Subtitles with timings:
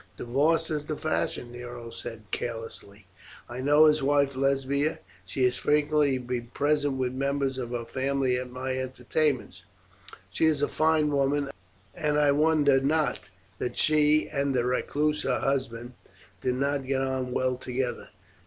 [0.17, 3.05] "Divorce is the fashion," Nero said carelessly.
[3.47, 8.35] "I know his wife Lesbia, she has frequently been present with members of her family
[8.37, 9.63] at my entertainments.
[10.31, 11.51] She is a fine woman,
[11.93, 13.19] and I wonder not
[13.59, 15.93] that she and the recluse her husband
[16.41, 18.09] did not get on well together.